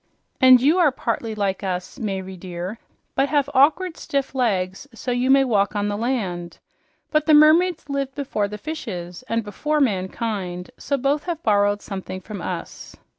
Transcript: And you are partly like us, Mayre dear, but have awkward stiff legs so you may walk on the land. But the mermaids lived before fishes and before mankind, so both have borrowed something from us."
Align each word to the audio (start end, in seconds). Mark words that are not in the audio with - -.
And 0.41 0.59
you 0.59 0.79
are 0.79 0.91
partly 0.91 1.35
like 1.35 1.63
us, 1.63 1.99
Mayre 1.99 2.35
dear, 2.35 2.79
but 3.13 3.29
have 3.29 3.47
awkward 3.53 3.97
stiff 3.97 4.33
legs 4.33 4.87
so 4.95 5.11
you 5.11 5.29
may 5.29 5.43
walk 5.43 5.75
on 5.75 5.89
the 5.89 5.95
land. 5.95 6.57
But 7.11 7.27
the 7.27 7.35
mermaids 7.35 7.87
lived 7.87 8.15
before 8.15 8.49
fishes 8.49 9.23
and 9.29 9.43
before 9.43 9.79
mankind, 9.79 10.71
so 10.79 10.97
both 10.97 11.25
have 11.25 11.43
borrowed 11.43 11.83
something 11.83 12.19
from 12.19 12.41
us." 12.41 12.95